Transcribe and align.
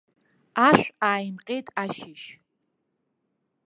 Ашә 0.67 0.87
ааимҟьеит 1.09 1.67
ашьыжь. 1.83 2.25